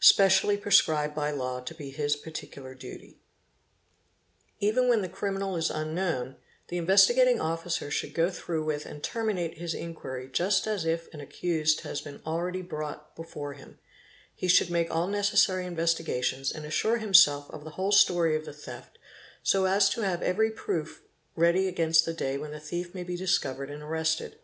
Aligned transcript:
specially 0.00 0.56
prescribed 0.56 1.14
by 1.14 1.30
law 1.30 1.60
to 1.60 1.76
be 1.76 1.90
his 1.90 2.16
particular 2.16 2.74
duty. 2.74 3.20
Even 4.58 4.88
when 4.88 5.00
the 5.00 5.08
criminal 5.08 5.54
is_ 5.54 5.70
unknown, 5.72 6.34
the 6.66 6.76
Investigating 6.76 7.40
Officer 7.40 7.88
should 7.88 8.14
go 8.14 8.30
through 8.30 8.64
with 8.64 8.84
and 8.84 9.00
terminate 9.00 9.56
his 9.58 9.72
inquiry 9.72 10.28
just 10.28 10.66
as 10.66 10.84
if 10.84 11.06
an 11.14 11.20
accused 11.20 11.82
had 11.82 12.02
been 12.02 12.20
already 12.26 12.62
brought 12.62 13.14
before 13.14 13.52
him; 13.52 13.78
he 14.34 14.48
should 14.48 14.70
make 14.70 14.90
all 14.90 15.06
necessary 15.06 15.64
investigations 15.66 16.50
and 16.50 16.64
assure 16.66 16.96
himself 16.96 17.48
of 17.52 17.62
the_ 17.62 17.70
whole 17.74 17.92
story 17.92 18.34
of 18.34 18.44
the 18.46 18.52
theft 18.52 18.98
so 19.44 19.66
as 19.66 19.88
to 19.88 20.00
have 20.02 20.20
every 20.20 20.50
proof 20.50 21.04
ready 21.36 21.68
against 21.68 22.04
the 22.04 22.12
day 22.12 22.36
when 22.36 22.50
the 22.50 22.58
thief 22.58 22.92
may 22.92 23.04
be 23.04 23.14
discovered 23.16 23.70
and 23.70 23.84
arrested. 23.84 24.36